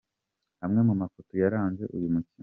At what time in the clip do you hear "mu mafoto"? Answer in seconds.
0.87-1.31